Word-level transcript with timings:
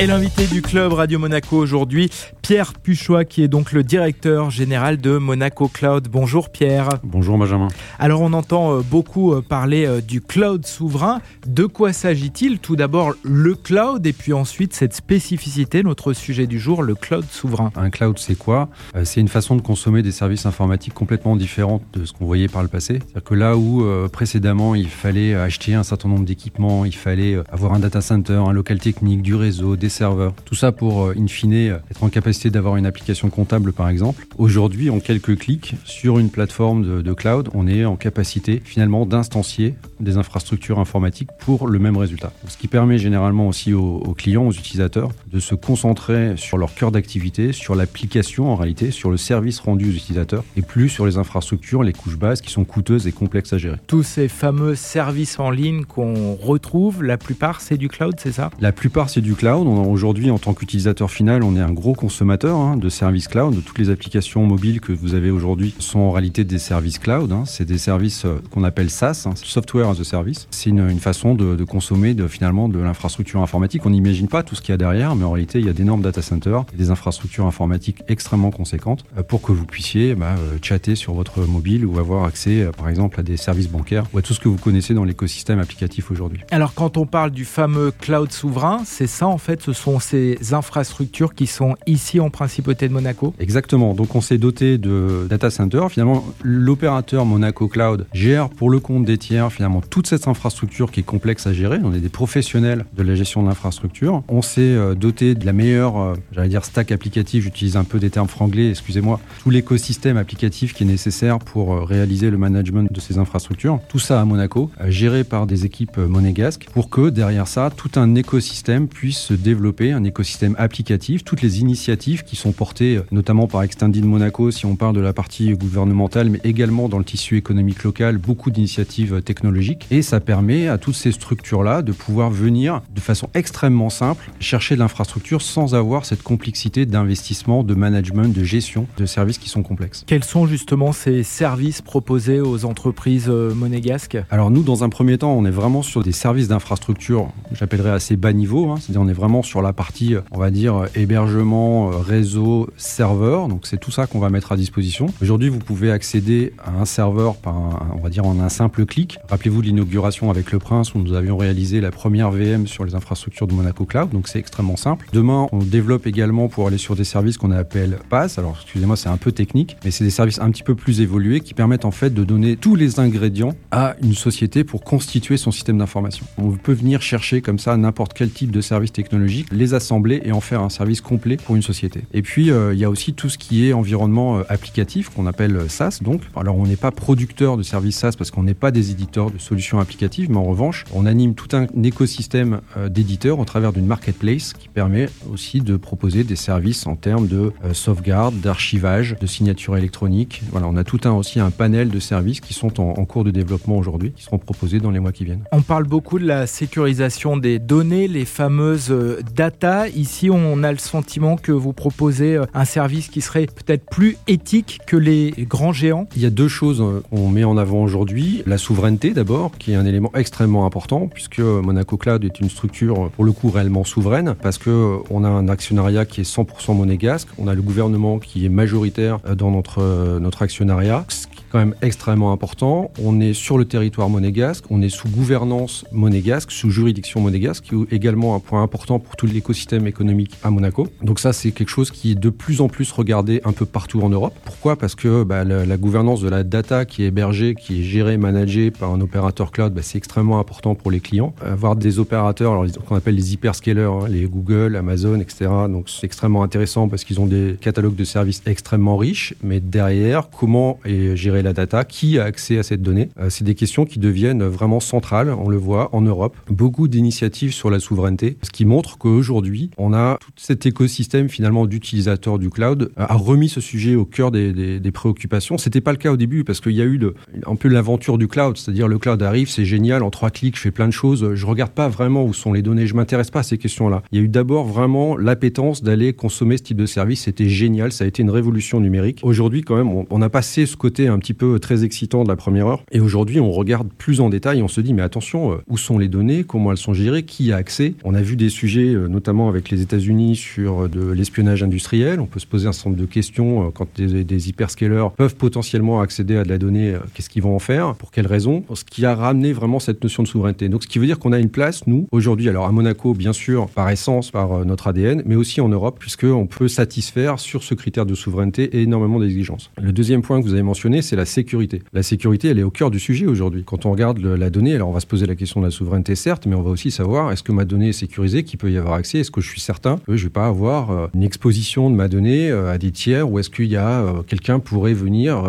Et 0.00 0.06
l'invité 0.06 0.46
du 0.46 0.62
club 0.62 0.92
Radio 0.92 1.18
Monaco 1.18 1.56
aujourd'hui, 1.56 2.08
Pierre 2.40 2.74
Puchois, 2.74 3.24
qui 3.24 3.42
est 3.42 3.48
donc 3.48 3.72
le 3.72 3.82
directeur 3.82 4.48
général 4.48 4.98
de 4.98 5.18
Monaco 5.18 5.66
Cloud. 5.66 6.06
Bonjour 6.08 6.50
Pierre. 6.50 6.88
Bonjour 7.02 7.36
Benjamin. 7.36 7.66
Alors 7.98 8.20
on 8.20 8.32
entend 8.32 8.74
euh, 8.74 8.82
beaucoup 8.88 9.32
euh, 9.32 9.42
parler 9.42 9.86
euh, 9.86 10.00
du 10.00 10.20
cloud 10.20 10.64
souverain. 10.64 11.20
De 11.48 11.66
quoi 11.66 11.92
s'agit-il? 11.92 12.60
Tout 12.60 12.76
d'abord 12.76 13.14
le 13.24 13.56
cloud 13.56 14.06
et 14.06 14.12
puis 14.12 14.32
ensuite 14.32 14.72
cette 14.72 14.94
spécificité, 14.94 15.82
notre 15.82 16.12
sujet 16.12 16.46
du 16.46 16.60
jour, 16.60 16.84
le 16.84 16.94
cloud 16.94 17.24
souverain. 17.28 17.72
Un 17.74 17.90
cloud 17.90 18.20
c'est 18.20 18.38
quoi? 18.38 18.68
C'est 19.02 19.20
une 19.20 19.26
façon 19.26 19.56
de 19.56 19.62
consommer 19.62 20.02
des 20.02 20.12
services 20.12 20.46
informatiques 20.46 20.94
complètement 20.94 21.34
différente 21.34 21.82
de 21.92 22.04
ce 22.04 22.12
qu'on 22.12 22.24
voyait 22.24 22.46
par 22.46 22.62
le 22.62 22.68
passé. 22.68 23.00
C'est-à-dire 23.00 23.24
que 23.24 23.34
là 23.34 23.56
où 23.56 23.84
précédemment 24.12 24.76
il 24.76 24.88
fallait 24.88 25.34
acheter 25.34 25.74
un 25.74 25.82
certain 25.82 26.08
nombre 26.08 26.24
d'équipements, 26.24 26.84
il 26.84 26.94
fallait 26.94 27.36
avoir 27.50 27.74
un 27.74 27.80
data 27.80 28.00
center, 28.00 28.34
un 28.46 28.52
local 28.52 28.78
technique, 28.78 29.22
du 29.22 29.34
réseau, 29.34 29.74
des 29.74 29.87
serveurs. 29.88 30.34
Tout 30.44 30.54
ça 30.54 30.72
pour, 30.72 31.04
euh, 31.04 31.14
in 31.18 31.26
fine, 31.26 31.54
euh, 31.54 31.78
être 31.90 32.02
en 32.02 32.08
capacité 32.08 32.50
d'avoir 32.50 32.76
une 32.76 32.86
application 32.86 33.30
comptable, 33.30 33.72
par 33.72 33.88
exemple. 33.88 34.26
Aujourd'hui, 34.36 34.90
en 34.90 35.00
quelques 35.00 35.38
clics, 35.38 35.74
sur 35.84 36.18
une 36.18 36.30
plateforme 36.30 37.02
de, 37.02 37.12
cloud, 37.12 37.48
on 37.54 37.66
est 37.66 37.84
en 37.84 37.96
capacité, 37.96 38.60
finalement, 38.64 39.06
d'instancier 39.06 39.74
des 40.00 40.16
infrastructures 40.16 40.78
informatiques 40.78 41.30
pour 41.40 41.66
le 41.66 41.78
même 41.78 41.96
résultat. 41.96 42.32
Ce 42.46 42.56
qui 42.56 42.68
permet 42.68 42.98
généralement 42.98 43.48
aussi 43.48 43.72
aux, 43.72 44.14
clients, 44.16 44.46
aux 44.46 44.52
utilisateurs, 44.52 45.10
de 45.32 45.40
se 45.40 45.54
concentrer 45.54 46.34
sur 46.36 46.58
leur 46.58 46.74
cœur 46.74 46.92
d'activité, 46.92 47.52
sur 47.52 47.74
l'application 47.74 48.50
en 48.50 48.56
réalité, 48.56 48.90
sur 48.90 49.10
le 49.10 49.16
service 49.16 49.60
rendu 49.60 49.90
aux 49.90 49.94
utilisateurs, 49.94 50.44
et 50.56 50.62
plus 50.62 50.88
sur 50.88 51.06
les 51.06 51.16
infrastructures, 51.16 51.82
les 51.82 51.92
couches 51.92 52.18
bases 52.18 52.40
qui 52.40 52.50
sont 52.50 52.64
coûteuses 52.64 53.06
et 53.06 53.12
complexes 53.12 53.52
à 53.52 53.58
gérer. 53.58 53.76
Tous 53.86 54.02
ces 54.02 54.28
fameux 54.28 54.74
services 54.74 55.38
en 55.38 55.50
ligne 55.50 55.84
qu'on 55.84 56.34
retrouve, 56.34 57.02
la 57.02 57.18
plupart, 57.18 57.60
c'est 57.60 57.76
du 57.76 57.88
cloud, 57.88 58.14
c'est 58.18 58.32
ça? 58.32 58.50
La 58.60 58.72
plupart, 58.72 59.10
c'est 59.10 59.20
du 59.20 59.34
cloud. 59.34 59.66
On 59.66 59.77
Aujourd'hui, 59.86 60.30
en 60.30 60.38
tant 60.38 60.54
qu'utilisateur 60.54 61.10
final, 61.10 61.42
on 61.42 61.56
est 61.56 61.60
un 61.60 61.72
gros 61.72 61.92
consommateur 61.92 62.58
hein, 62.58 62.76
de 62.76 62.88
services 62.88 63.28
cloud. 63.28 63.62
Toutes 63.64 63.78
les 63.78 63.90
applications 63.90 64.44
mobiles 64.44 64.80
que 64.80 64.92
vous 64.92 65.14
avez 65.14 65.30
aujourd'hui 65.30 65.74
sont 65.78 66.00
en 66.00 66.10
réalité 66.10 66.44
des 66.44 66.58
services 66.58 66.98
cloud. 66.98 67.32
Hein. 67.32 67.44
C'est 67.46 67.64
des 67.64 67.78
services 67.78 68.24
euh, 68.24 68.40
qu'on 68.50 68.64
appelle 68.64 68.90
SaaS, 68.90 69.24
hein, 69.26 69.34
Software 69.36 69.88
as 69.88 70.00
a 70.00 70.04
Service. 70.04 70.48
C'est 70.50 70.70
une, 70.70 70.98
façon 70.98 71.34
de, 71.34 71.62
consommer 71.64 72.14
de, 72.14 72.26
finalement 72.26 72.68
de 72.68 72.78
l'infrastructure 72.78 73.40
informatique. 73.40 73.84
On 73.86 73.90
n'imagine 73.90 74.28
pas 74.28 74.42
tout 74.42 74.54
ce 74.54 74.60
qu'il 74.60 74.72
y 74.72 74.74
a 74.74 74.78
derrière, 74.78 75.14
mais 75.14 75.24
en 75.24 75.32
réalité, 75.32 75.58
il 75.58 75.66
y 75.66 75.68
a 75.68 75.72
d'énormes 75.72 76.02
data 76.02 76.22
centers 76.22 76.64
des 76.76 76.90
infrastructures 76.90 77.46
informatiques 77.46 78.02
extrêmement 78.08 78.50
conséquentes 78.50 79.04
euh, 79.16 79.22
pour 79.22 79.42
que 79.42 79.52
vous 79.52 79.66
puissiez 79.66 80.14
bah, 80.14 80.34
euh, 80.38 80.58
chatter 80.62 80.94
sur 80.94 81.14
votre 81.14 81.40
mobile 81.40 81.86
ou 81.86 81.98
avoir 81.98 82.24
accès, 82.24 82.68
par 82.76 82.88
exemple, 82.88 83.20
à 83.20 83.22
des 83.22 83.36
services 83.36 83.68
bancaires 83.68 84.04
ou 84.12 84.18
à 84.18 84.22
tout 84.22 84.34
ce 84.34 84.40
que 84.40 84.48
vous 84.48 84.56
connaissez 84.56 84.94
dans 84.94 85.04
l'écosystème 85.04 85.58
applicatif 85.58 86.10
aujourd'hui. 86.10 86.40
Alors, 86.50 86.74
quand 86.74 86.96
on 86.96 87.06
parle 87.06 87.30
du 87.30 87.44
fameux 87.44 87.90
cloud 87.90 88.32
souverain, 88.32 88.82
c'est 88.84 89.06
ça 89.06 89.26
en 89.26 89.38
fait, 89.38 89.62
ce 89.68 89.74
sont 89.74 90.00
ces 90.00 90.54
infrastructures 90.54 91.34
qui 91.34 91.46
sont 91.46 91.76
ici 91.86 92.20
en 92.20 92.30
principauté 92.30 92.88
de 92.88 92.94
Monaco 92.94 93.34
Exactement. 93.38 93.92
Donc 93.92 94.14
on 94.14 94.22
s'est 94.22 94.38
doté 94.38 94.78
de 94.78 95.26
data 95.28 95.50
center. 95.50 95.82
Finalement, 95.90 96.24
l'opérateur 96.42 97.26
Monaco 97.26 97.68
Cloud 97.68 98.06
gère 98.14 98.48
pour 98.48 98.70
le 98.70 98.80
compte 98.80 99.04
des 99.04 99.18
tiers 99.18 99.52
finalement 99.52 99.82
toute 99.82 100.06
cette 100.06 100.26
infrastructure 100.26 100.90
qui 100.90 101.00
est 101.00 101.02
complexe 101.02 101.46
à 101.46 101.52
gérer. 101.52 101.80
On 101.84 101.92
est 101.92 102.00
des 102.00 102.08
professionnels 102.08 102.86
de 102.96 103.02
la 103.02 103.14
gestion 103.14 103.42
de 103.42 103.48
l'infrastructure. 103.48 104.22
On 104.28 104.40
s'est 104.40 104.60
euh, 104.60 104.94
doté 104.94 105.34
de 105.34 105.44
la 105.44 105.52
meilleure, 105.52 106.00
euh, 106.00 106.14
j'allais 106.32 106.48
dire 106.48 106.64
stack 106.64 106.90
applicative. 106.90 107.42
J'utilise 107.42 107.76
un 107.76 107.84
peu 107.84 107.98
des 107.98 108.08
termes 108.08 108.28
franglais, 108.28 108.70
excusez-moi. 108.70 109.20
Tout 109.42 109.50
l'écosystème 109.50 110.16
applicatif 110.16 110.72
qui 110.72 110.84
est 110.84 110.86
nécessaire 110.86 111.40
pour 111.40 111.74
euh, 111.74 111.84
réaliser 111.84 112.30
le 112.30 112.38
management 112.38 112.90
de 112.90 113.00
ces 113.00 113.18
infrastructures. 113.18 113.80
Tout 113.88 113.98
ça 113.98 114.18
à 114.18 114.24
Monaco, 114.24 114.70
géré 114.86 115.24
par 115.24 115.46
des 115.46 115.66
équipes 115.66 115.98
monégasques, 115.98 116.68
pour 116.72 116.88
que 116.88 117.10
derrière 117.10 117.46
ça, 117.46 117.70
tout 117.76 117.90
un 117.96 118.14
écosystème 118.14 118.88
puisse 118.88 119.18
se 119.18 119.34
développer, 119.34 119.47
un 119.92 120.04
écosystème 120.04 120.54
applicatif, 120.58 121.24
toutes 121.24 121.42
les 121.42 121.60
initiatives 121.60 122.22
qui 122.24 122.36
sont 122.36 122.52
portées 122.52 122.96
euh, 122.96 123.02
notamment 123.10 123.46
par 123.46 123.62
Extended 123.62 124.04
Monaco 124.04 124.50
si 124.50 124.66
on 124.66 124.76
parle 124.76 124.94
de 124.94 125.00
la 125.00 125.12
partie 125.12 125.50
gouvernementale, 125.52 126.30
mais 126.30 126.40
également 126.44 126.88
dans 126.88 126.98
le 126.98 127.04
tissu 127.04 127.36
économique 127.36 127.84
local, 127.84 128.18
beaucoup 128.18 128.50
d'initiatives 128.50 129.14
euh, 129.14 129.20
technologiques. 129.20 129.86
Et 129.90 130.02
ça 130.02 130.20
permet 130.20 130.68
à 130.68 130.78
toutes 130.78 130.94
ces 130.94 131.12
structures-là 131.12 131.82
de 131.82 131.92
pouvoir 131.92 132.30
venir 132.30 132.82
de 132.94 133.00
façon 133.00 133.28
extrêmement 133.34 133.90
simple 133.90 134.30
chercher 134.40 134.74
de 134.74 134.80
l'infrastructure 134.80 135.42
sans 135.42 135.74
avoir 135.74 136.04
cette 136.04 136.22
complexité 136.22 136.86
d'investissement, 136.86 137.62
de 137.62 137.74
management, 137.74 138.28
de 138.32 138.44
gestion 138.44 138.86
de 138.96 139.06
services 139.06 139.38
qui 139.38 139.48
sont 139.48 139.62
complexes. 139.62 140.04
Quels 140.06 140.24
sont 140.24 140.46
justement 140.46 140.92
ces 140.92 141.22
services 141.22 141.82
proposés 141.82 142.40
aux 142.40 142.64
entreprises 142.64 143.28
euh, 143.28 143.54
monégasques? 143.54 144.18
Alors 144.30 144.50
nous, 144.50 144.62
dans 144.62 144.84
un 144.84 144.88
premier 144.88 145.18
temps, 145.18 145.32
on 145.32 145.44
est 145.44 145.50
vraiment 145.50 145.82
sur 145.82 146.02
des 146.02 146.12
services 146.12 146.48
d'infrastructure, 146.48 147.28
j'appellerais 147.52 147.90
assez 147.90 148.16
bas 148.16 148.32
niveau, 148.32 148.70
hein. 148.70 148.76
c'est-à-dire 148.80 149.02
on 149.02 149.08
est 149.08 149.12
vraiment 149.12 149.37
sur 149.42 149.62
la 149.62 149.72
partie, 149.72 150.14
on 150.30 150.38
va 150.38 150.50
dire, 150.50 150.84
hébergement, 150.94 151.88
réseau, 151.88 152.68
serveur. 152.76 153.48
Donc 153.48 153.66
c'est 153.66 153.78
tout 153.78 153.90
ça 153.90 154.06
qu'on 154.06 154.18
va 154.18 154.30
mettre 154.30 154.52
à 154.52 154.56
disposition. 154.56 155.06
Aujourd'hui, 155.22 155.48
vous 155.48 155.58
pouvez 155.58 155.90
accéder 155.90 156.52
à 156.64 156.72
un 156.72 156.84
serveur 156.84 157.36
par, 157.36 157.56
on 157.94 158.00
va 158.00 158.10
dire, 158.10 158.26
en 158.26 158.40
un 158.40 158.48
simple 158.48 158.86
clic. 158.86 159.18
Rappelez-vous 159.28 159.62
l'inauguration 159.62 160.30
avec 160.30 160.52
le 160.52 160.58
Prince 160.58 160.94
où 160.94 160.98
nous 160.98 161.14
avions 161.14 161.36
réalisé 161.36 161.80
la 161.80 161.90
première 161.90 162.30
VM 162.30 162.66
sur 162.66 162.84
les 162.84 162.94
infrastructures 162.94 163.46
de 163.46 163.54
Monaco 163.54 163.84
Cloud. 163.84 164.10
Donc 164.10 164.28
c'est 164.28 164.38
extrêmement 164.38 164.76
simple. 164.76 165.06
Demain, 165.12 165.48
on 165.52 165.58
développe 165.58 166.06
également 166.06 166.48
pour 166.48 166.66
aller 166.66 166.78
sur 166.78 166.96
des 166.96 167.04
services 167.04 167.38
qu'on 167.38 167.50
appelle 167.50 167.98
PaaS. 168.08 168.34
Alors 168.38 168.58
excusez-moi, 168.62 168.96
c'est 168.96 169.08
un 169.08 169.16
peu 169.16 169.32
technique, 169.32 169.76
mais 169.84 169.90
c'est 169.90 170.04
des 170.04 170.10
services 170.10 170.40
un 170.40 170.50
petit 170.50 170.62
peu 170.62 170.74
plus 170.74 171.00
évolués 171.00 171.40
qui 171.40 171.54
permettent 171.54 171.84
en 171.84 171.90
fait 171.90 172.12
de 172.12 172.24
donner 172.24 172.56
tous 172.56 172.74
les 172.74 173.00
ingrédients 173.00 173.54
à 173.70 173.96
une 174.02 174.14
société 174.14 174.64
pour 174.64 174.82
constituer 174.82 175.36
son 175.36 175.50
système 175.50 175.78
d'information. 175.78 176.26
On 176.38 176.50
peut 176.50 176.72
venir 176.72 177.02
chercher 177.02 177.40
comme 177.40 177.58
ça 177.58 177.76
n'importe 177.76 178.12
quel 178.14 178.30
type 178.30 178.50
de 178.50 178.60
service 178.60 178.92
technologique, 178.92 179.27
les 179.50 179.74
assembler 179.74 180.20
et 180.24 180.32
en 180.32 180.40
faire 180.40 180.62
un 180.62 180.68
service 180.68 181.00
complet 181.00 181.36
pour 181.36 181.56
une 181.56 181.62
société. 181.62 182.02
Et 182.12 182.22
puis, 182.22 182.50
euh, 182.50 182.74
il 182.74 182.80
y 182.80 182.84
a 182.84 182.90
aussi 182.90 183.12
tout 183.12 183.28
ce 183.28 183.38
qui 183.38 183.66
est 183.66 183.72
environnement 183.72 184.38
euh, 184.38 184.42
applicatif, 184.48 185.10
qu'on 185.10 185.26
appelle 185.26 185.56
euh, 185.56 185.68
SaaS. 185.68 185.98
Donc, 186.02 186.22
alors 186.36 186.56
on 186.56 186.66
n'est 186.66 186.76
pas 186.76 186.90
producteur 186.90 187.56
de 187.56 187.62
services 187.62 187.98
SaaS 187.98 188.14
parce 188.16 188.30
qu'on 188.30 188.42
n'est 188.42 188.54
pas 188.54 188.70
des 188.70 188.90
éditeurs 188.90 189.30
de 189.30 189.38
solutions 189.38 189.80
applicatives, 189.80 190.30
mais 190.30 190.36
en 190.36 190.44
revanche, 190.44 190.84
on 190.94 191.06
anime 191.06 191.34
tout 191.34 191.56
un 191.56 191.66
écosystème 191.82 192.60
d'éditeurs 192.88 193.38
au 193.38 193.44
travers 193.44 193.72
d'une 193.72 193.86
marketplace 193.86 194.52
qui 194.52 194.68
permet 194.68 195.08
aussi 195.32 195.60
de 195.60 195.76
proposer 195.76 196.24
des 196.24 196.36
services 196.36 196.86
en 196.86 196.96
termes 196.96 197.26
de 197.26 197.52
sauvegarde, 197.72 198.40
d'archivage, 198.40 199.16
de 199.20 199.26
signature 199.26 199.76
électronique. 199.76 200.42
Voilà, 200.50 200.66
on 200.66 200.76
a 200.76 200.84
tout 200.84 201.00
un 201.04 201.12
aussi 201.12 201.40
un 201.40 201.50
panel 201.50 201.88
de 201.88 201.98
services 201.98 202.40
qui 202.40 202.54
sont 202.54 202.80
en, 202.80 202.94
en 202.98 203.04
cours 203.04 203.24
de 203.24 203.30
développement 203.30 203.76
aujourd'hui, 203.76 204.12
qui 204.12 204.22
seront 204.22 204.38
proposés 204.38 204.80
dans 204.80 204.90
les 204.90 205.00
mois 205.00 205.12
qui 205.12 205.24
viennent. 205.24 205.44
On 205.52 205.62
parle 205.62 205.84
beaucoup 205.84 206.18
de 206.18 206.26
la 206.26 206.46
sécurisation 206.46 207.36
des 207.36 207.58
données, 207.58 208.08
les 208.08 208.24
fameuses 208.24 208.94
data. 209.34 209.88
Ici, 209.88 210.30
on 210.30 210.62
a 210.62 210.72
le 210.72 210.78
sentiment 210.78 211.36
que 211.36 211.52
vous 211.52 211.72
proposez 211.72 212.36
euh, 212.36 212.46
un 212.54 212.64
service 212.64 213.08
qui 213.08 213.20
serait 213.20 213.46
peut-être 213.46 213.86
plus 213.90 214.16
éthique 214.26 214.80
que 214.86 214.96
les 214.96 215.32
grands 215.38 215.72
géants 215.72 216.06
Il 216.16 216.22
y 216.22 216.26
a 216.26 216.30
deux 216.30 216.48
choses 216.48 216.80
euh, 216.80 217.02
qu'on 217.10 217.28
met 217.28 217.44
en 217.44 217.56
avant 217.56 217.82
aujourd'hui. 217.82 218.42
La 218.46 218.58
souveraineté 218.58 219.12
d'abord, 219.12 219.52
qui 219.58 219.72
est 219.72 219.76
un 219.76 219.86
élément 219.86 220.10
extrêmement 220.14 220.66
important, 220.66 221.08
puisque 221.12 221.40
Monaco 221.40 221.96
Cloud 221.96 222.24
est 222.24 222.40
une 222.40 222.50
structure 222.50 223.10
pour 223.10 223.24
le 223.24 223.32
coup 223.32 223.50
réellement 223.50 223.84
souveraine, 223.84 224.34
parce 224.40 224.58
que 224.58 224.70
euh, 224.70 224.96
on 225.10 225.24
a 225.24 225.28
un 225.28 225.48
actionnariat 225.48 226.04
qui 226.04 226.20
est 226.20 226.30
100% 226.30 226.76
monégasque, 226.76 227.28
on 227.38 227.48
a 227.48 227.54
le 227.54 227.62
gouvernement 227.62 228.18
qui 228.18 228.44
est 228.44 228.50
majoritaire 228.50 229.18
dans 229.36 229.50
notre, 229.50 230.18
notre 230.18 230.42
actionnariat, 230.42 231.04
quand 231.50 231.58
même 231.58 231.74
extrêmement 231.82 232.32
important. 232.32 232.90
On 233.02 233.20
est 233.20 233.32
sur 233.32 233.58
le 233.58 233.64
territoire 233.64 234.08
monégasque, 234.08 234.64
on 234.70 234.82
est 234.82 234.88
sous 234.88 235.08
gouvernance 235.08 235.84
monégasque, 235.92 236.50
sous 236.50 236.70
juridiction 236.70 237.20
monégasque, 237.20 237.64
qui 237.64 237.74
est 237.74 237.92
également 237.92 238.34
un 238.34 238.40
point 238.40 238.62
important 238.62 238.98
pour 238.98 239.16
tout 239.16 239.26
l'écosystème 239.26 239.86
économique 239.86 240.32
à 240.42 240.50
Monaco. 240.50 240.88
Donc 241.02 241.20
ça, 241.20 241.32
c'est 241.32 241.50
quelque 241.50 241.68
chose 241.68 241.90
qui 241.90 242.12
est 242.12 242.14
de 242.14 242.30
plus 242.30 242.60
en 242.60 242.68
plus 242.68 242.90
regardé 242.92 243.40
un 243.44 243.52
peu 243.52 243.66
partout 243.66 244.00
en 244.02 244.08
Europe. 244.08 244.34
Pourquoi? 244.44 244.76
Parce 244.76 244.94
que 244.94 245.22
bah, 245.24 245.44
la, 245.44 245.76
gouvernance 245.76 246.20
de 246.20 246.28
la 246.28 246.42
data 246.42 246.84
qui 246.84 247.02
est 247.02 247.06
hébergée, 247.06 247.54
qui 247.54 247.80
est 247.80 247.82
gérée, 247.82 248.16
managée 248.16 248.70
par 248.70 248.90
un 248.90 249.00
opérateur 249.00 249.50
cloud, 249.50 249.72
bah, 249.72 249.82
c'est 249.82 249.98
extrêmement 249.98 250.38
important 250.38 250.74
pour 250.74 250.90
les 250.90 251.00
clients. 251.00 251.34
Avoir 251.44 251.76
des 251.76 251.98
opérateurs, 251.98 252.64
qu'on 252.86 252.96
appelle 252.96 253.14
les 253.14 253.32
hyperscalers, 253.34 253.82
hein, 253.82 254.06
les 254.08 254.26
Google, 254.26 254.76
Amazon, 254.76 255.20
etc. 255.20 255.50
Donc 255.68 255.88
c'est 255.88 256.04
extrêmement 256.04 256.42
intéressant 256.42 256.88
parce 256.88 257.04
qu'ils 257.04 257.20
ont 257.20 257.26
des 257.26 257.56
catalogues 257.60 257.96
de 257.96 258.04
services 258.04 258.42
extrêmement 258.46 258.96
riches, 258.96 259.34
mais 259.42 259.60
derrière, 259.60 260.28
comment 260.30 260.78
est 260.84 261.16
géré 261.16 261.37
la 261.42 261.52
data, 261.52 261.84
qui 261.84 262.18
a 262.18 262.24
accès 262.24 262.58
à 262.58 262.62
cette 262.62 262.82
donnée. 262.82 263.08
Euh, 263.18 263.30
c'est 263.30 263.44
des 263.44 263.54
questions 263.54 263.84
qui 263.84 263.98
deviennent 263.98 264.42
vraiment 264.44 264.80
centrales, 264.80 265.30
on 265.30 265.48
le 265.48 265.56
voit 265.56 265.94
en 265.94 266.00
Europe. 266.00 266.36
Beaucoup 266.50 266.88
d'initiatives 266.88 267.52
sur 267.52 267.70
la 267.70 267.80
souveraineté, 267.80 268.36
ce 268.42 268.50
qui 268.50 268.64
montre 268.64 268.98
qu'aujourd'hui, 268.98 269.70
on 269.78 269.92
a 269.92 270.18
tout 270.20 270.30
cet 270.36 270.66
écosystème 270.66 271.28
finalement 271.28 271.66
d'utilisateurs 271.66 272.38
du 272.38 272.50
cloud 272.50 272.90
euh, 272.98 273.06
a 273.08 273.14
remis 273.14 273.48
ce 273.48 273.60
sujet 273.60 273.94
au 273.94 274.04
cœur 274.04 274.30
des, 274.30 274.52
des, 274.52 274.80
des 274.80 274.90
préoccupations. 274.92 275.58
C'était 275.58 275.80
pas 275.80 275.92
le 275.92 275.98
cas 275.98 276.12
au 276.12 276.16
début 276.16 276.44
parce 276.44 276.60
qu'il 276.60 276.72
y 276.72 276.82
a 276.82 276.84
eu 276.84 276.98
de, 276.98 277.14
un 277.46 277.56
peu 277.56 277.68
l'aventure 277.68 278.18
du 278.18 278.28
cloud, 278.28 278.56
c'est-à-dire 278.56 278.88
le 278.88 278.98
cloud 278.98 279.22
arrive, 279.22 279.48
c'est 279.48 279.64
génial, 279.64 280.02
en 280.02 280.10
trois 280.10 280.30
clics, 280.30 280.56
je 280.56 280.62
fais 280.62 280.70
plein 280.70 280.86
de 280.86 280.92
choses, 280.92 281.34
je 281.34 281.46
regarde 281.46 281.72
pas 281.72 281.88
vraiment 281.88 282.24
où 282.24 282.34
sont 282.34 282.52
les 282.52 282.62
données, 282.62 282.86
je 282.86 282.94
m'intéresse 282.94 283.30
pas 283.30 283.40
à 283.40 283.42
ces 283.42 283.58
questions-là. 283.58 284.02
Il 284.12 284.18
y 284.18 284.20
a 284.20 284.24
eu 284.24 284.28
d'abord 284.28 284.66
vraiment 284.66 285.16
l'appétence 285.16 285.82
d'aller 285.82 286.12
consommer 286.12 286.56
ce 286.56 286.62
type 286.62 286.76
de 286.76 286.86
service, 286.86 287.22
c'était 287.22 287.48
génial, 287.48 287.92
ça 287.92 288.04
a 288.04 288.06
été 288.06 288.22
une 288.22 288.30
révolution 288.30 288.80
numérique. 288.80 289.20
Aujourd'hui, 289.22 289.62
quand 289.62 289.76
même, 289.76 289.90
on, 289.90 290.06
on 290.10 290.22
a 290.22 290.28
passé 290.28 290.66
ce 290.66 290.76
côté 290.76 291.08
un 291.08 291.18
petit 291.18 291.27
petit 291.28 291.34
peu 291.34 291.58
très 291.58 291.84
excitant 291.84 292.24
de 292.24 292.28
la 292.28 292.36
première 292.36 292.66
heure. 292.68 292.82
Et 292.90 293.00
aujourd'hui, 293.00 293.38
on 293.38 293.52
regarde 293.52 293.88
plus 293.98 294.22
en 294.22 294.30
détail, 294.30 294.62
on 294.62 294.68
se 294.68 294.80
dit, 294.80 294.94
mais 294.94 295.02
attention, 295.02 295.52
euh, 295.52 295.56
où 295.68 295.76
sont 295.76 295.98
les 295.98 296.08
données, 296.08 296.42
comment 296.42 296.70
elles 296.70 296.78
sont 296.78 296.94
gérées, 296.94 297.22
qui 297.24 297.52
a 297.52 297.56
accès. 297.56 297.92
On 298.02 298.14
a 298.14 298.22
vu 298.22 298.34
des 298.34 298.48
sujets, 298.48 298.94
euh, 298.94 299.08
notamment 299.08 299.50
avec 299.50 299.68
les 299.68 299.82
États-Unis, 299.82 300.36
sur 300.36 300.84
euh, 300.84 300.88
de 300.88 301.10
l'espionnage 301.10 301.62
industriel. 301.62 302.18
On 302.20 302.24
peut 302.24 302.40
se 302.40 302.46
poser 302.46 302.66
un 302.66 302.72
certain 302.72 302.90
nombre 302.90 303.02
de 303.02 303.06
questions 303.06 303.70
quand 303.72 303.88
des, 303.96 304.24
des 304.24 304.48
hyperscalers 304.48 305.08
peuvent 305.18 305.36
potentiellement 305.36 306.00
accéder 306.00 306.38
à 306.38 306.44
de 306.44 306.48
la 306.48 306.56
donnée. 306.56 306.94
Qu'est-ce 307.12 307.28
qu'ils 307.28 307.42
vont 307.42 307.54
en 307.54 307.58
faire 307.58 307.94
Pour 307.94 308.10
quelles 308.10 308.26
raisons 308.26 308.64
Ce 308.72 308.84
qui 308.84 309.04
a 309.04 309.14
ramené 309.14 309.52
vraiment 309.52 309.80
cette 309.80 310.02
notion 310.02 310.22
de 310.22 310.28
souveraineté. 310.28 310.70
Donc, 310.70 310.84
ce 310.84 310.88
qui 310.88 310.98
veut 310.98 311.06
dire 311.06 311.18
qu'on 311.18 311.32
a 311.32 311.38
une 311.38 311.50
place, 311.50 311.86
nous, 311.86 312.08
aujourd'hui, 312.10 312.48
alors 312.48 312.64
à 312.64 312.72
Monaco, 312.72 313.12
bien 313.12 313.34
sûr, 313.34 313.68
par 313.68 313.90
essence, 313.90 314.30
par 314.30 314.64
notre 314.64 314.86
ADN, 314.86 315.22
mais 315.26 315.36
aussi 315.36 315.60
en 315.60 315.68
Europe, 315.68 315.98
puisqu'on 315.98 316.46
peut 316.46 316.68
satisfaire 316.68 317.38
sur 317.38 317.62
ce 317.62 317.74
critère 317.74 318.06
de 318.06 318.14
souveraineté 318.14 318.80
énormément 318.80 319.20
d'exigences. 319.20 319.70
Le 319.76 319.92
deuxième 319.92 320.22
point 320.22 320.40
que 320.40 320.46
vous 320.46 320.54
avez 320.54 320.62
mentionné, 320.62 321.02
c'est 321.02 321.17
la 321.18 321.24
sécurité. 321.24 321.82
La 321.92 322.04
sécurité, 322.04 322.48
elle 322.48 322.60
est 322.60 322.62
au 322.62 322.70
cœur 322.70 322.92
du 322.92 323.00
sujet 323.00 323.26
aujourd'hui. 323.26 323.64
Quand 323.66 323.86
on 323.86 323.90
regarde 323.90 324.20
la 324.20 324.50
donnée, 324.50 324.76
alors 324.76 324.88
on 324.88 324.92
va 324.92 325.00
se 325.00 325.06
poser 325.06 325.26
la 325.26 325.34
question 325.34 325.60
de 325.60 325.66
la 325.66 325.72
souveraineté, 325.72 326.14
certes, 326.14 326.46
mais 326.46 326.54
on 326.54 326.62
va 326.62 326.70
aussi 326.70 326.92
savoir 326.92 327.32
est-ce 327.32 327.42
que 327.42 327.50
ma 327.50 327.64
donnée 327.64 327.88
est 327.88 327.92
sécurisée, 327.92 328.44
qui 328.44 328.56
peut 328.56 328.70
y 328.70 328.78
avoir 328.78 328.94
accès, 328.94 329.18
est-ce 329.18 329.32
que 329.32 329.40
je 329.40 329.48
suis 329.48 329.60
certain? 329.60 329.98
Que 330.06 330.16
je 330.16 330.24
vais 330.24 330.30
pas 330.30 330.46
avoir 330.46 330.92
euh, 330.92 331.06
une 331.14 331.24
exposition 331.24 331.90
de 331.90 331.96
ma 331.96 332.06
donnée 332.06 332.50
euh, 332.50 332.72
à 332.72 332.78
des 332.78 332.92
tiers, 332.92 333.28
ou 333.28 333.40
est-ce 333.40 333.50
qu'il 333.50 333.66
y 333.66 333.76
a 333.76 334.02
euh, 334.02 334.22
quelqu'un 334.22 334.60
pourrait 334.60 334.94
venir 334.94 335.42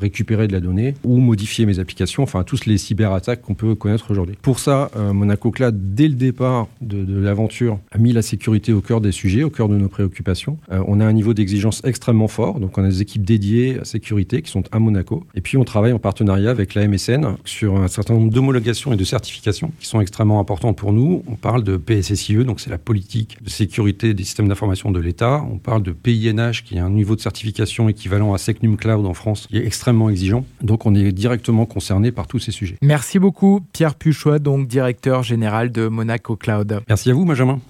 récupérer 0.00 0.48
de 0.48 0.52
la 0.52 0.60
donnée 0.60 0.94
ou 1.04 1.18
modifier 1.18 1.66
mes 1.66 1.78
applications, 1.78 2.22
enfin 2.24 2.42
tous 2.42 2.66
les 2.66 2.78
cyberattaques 2.78 3.42
qu'on 3.42 3.54
peut 3.54 3.74
connaître 3.74 4.10
aujourd'hui. 4.10 4.36
Pour 4.42 4.58
ça, 4.58 4.90
Monaco 5.12 5.50
Cloud, 5.50 5.94
dès 5.94 6.08
le 6.08 6.14
départ 6.14 6.66
de, 6.80 7.04
de 7.04 7.18
l'aventure, 7.18 7.78
a 7.92 7.98
mis 7.98 8.12
la 8.12 8.22
sécurité 8.22 8.72
au 8.72 8.80
cœur 8.80 9.00
des 9.00 9.12
sujets, 9.12 9.42
au 9.44 9.50
cœur 9.50 9.68
de 9.68 9.76
nos 9.76 9.88
préoccupations. 9.88 10.58
on 10.70 11.00
a 11.00 11.04
un 11.04 11.12
niveau 11.12 11.34
d'exigence 11.34 11.82
extrêmement 11.84 12.28
fort, 12.28 12.58
donc 12.58 12.76
on 12.78 12.84
a 12.84 12.88
des 12.88 13.02
équipes 13.02 13.24
dédiées 13.24 13.78
à 13.80 13.84
sécurité 13.84 14.42
qui 14.42 14.50
sont 14.50 14.64
à 14.72 14.78
Monaco. 14.78 15.11
Et 15.34 15.40
puis 15.40 15.56
on 15.56 15.64
travaille 15.64 15.92
en 15.92 15.98
partenariat 15.98 16.50
avec 16.50 16.74
la 16.74 16.86
MSN 16.86 17.36
sur 17.44 17.76
un 17.76 17.88
certain 17.88 18.14
nombre 18.14 18.30
d'homologations 18.30 18.92
et 18.92 18.96
de 18.96 19.04
certifications 19.04 19.72
qui 19.80 19.86
sont 19.86 20.00
extrêmement 20.00 20.40
importantes 20.40 20.76
pour 20.76 20.92
nous. 20.92 21.22
On 21.26 21.34
parle 21.34 21.64
de 21.64 21.76
PSSIE, 21.76 22.44
donc 22.44 22.60
c'est 22.60 22.70
la 22.70 22.78
politique 22.78 23.38
de 23.42 23.50
sécurité 23.50 24.14
des 24.14 24.24
systèmes 24.24 24.48
d'information 24.48 24.90
de 24.90 25.00
l'État. 25.00 25.44
On 25.50 25.58
parle 25.58 25.82
de 25.82 25.92
PINH, 25.92 26.64
qui 26.64 26.76
est 26.76 26.80
un 26.80 26.90
niveau 26.90 27.16
de 27.16 27.20
certification 27.20 27.88
équivalent 27.88 28.34
à 28.34 28.38
Secnum 28.38 28.76
Cloud 28.76 29.06
en 29.06 29.14
France, 29.14 29.46
qui 29.48 29.58
est 29.58 29.66
extrêmement 29.66 30.10
exigeant. 30.10 30.44
Donc 30.62 30.86
on 30.86 30.94
est 30.94 31.12
directement 31.12 31.66
concerné 31.66 32.12
par 32.12 32.26
tous 32.26 32.38
ces 32.38 32.52
sujets. 32.52 32.76
Merci 32.82 33.18
beaucoup, 33.18 33.60
Pierre 33.72 33.94
Puchois, 33.94 34.38
donc 34.38 34.68
directeur 34.68 35.22
général 35.22 35.72
de 35.72 35.88
Monaco 35.88 36.36
Cloud. 36.36 36.80
Merci 36.88 37.10
à 37.10 37.14
vous, 37.14 37.24
Benjamin. 37.24 37.60